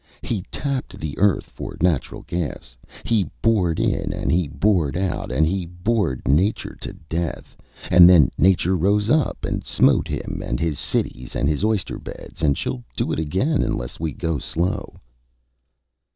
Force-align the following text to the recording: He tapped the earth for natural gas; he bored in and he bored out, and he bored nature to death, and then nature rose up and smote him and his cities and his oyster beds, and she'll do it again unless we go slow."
He 0.23 0.41
tapped 0.51 0.97
the 0.99 1.15
earth 1.19 1.45
for 1.45 1.77
natural 1.79 2.23
gas; 2.23 2.75
he 3.05 3.29
bored 3.43 3.79
in 3.79 4.11
and 4.11 4.31
he 4.31 4.47
bored 4.47 4.97
out, 4.97 5.31
and 5.31 5.45
he 5.45 5.67
bored 5.67 6.27
nature 6.27 6.75
to 6.81 6.93
death, 7.07 7.55
and 7.91 8.09
then 8.09 8.31
nature 8.35 8.75
rose 8.75 9.11
up 9.11 9.45
and 9.45 9.63
smote 9.63 10.07
him 10.07 10.41
and 10.43 10.59
his 10.59 10.79
cities 10.79 11.35
and 11.35 11.47
his 11.47 11.63
oyster 11.63 11.99
beds, 11.99 12.41
and 12.41 12.57
she'll 12.57 12.83
do 12.95 13.11
it 13.11 13.19
again 13.19 13.61
unless 13.61 13.99
we 13.99 14.11
go 14.11 14.39
slow." 14.39 14.99